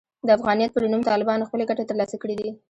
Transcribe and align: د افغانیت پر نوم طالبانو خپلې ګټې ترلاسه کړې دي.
د 0.27 0.29
افغانیت 0.37 0.71
پر 0.73 0.83
نوم 0.93 1.01
طالبانو 1.09 1.47
خپلې 1.49 1.63
ګټې 1.69 1.83
ترلاسه 1.89 2.15
کړې 2.21 2.35
دي. 2.39 2.49